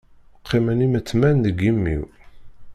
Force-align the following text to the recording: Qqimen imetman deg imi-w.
Qqimen 0.39 0.79
imetman 0.85 1.35
deg 1.45 1.59
imi-w. 1.69 2.03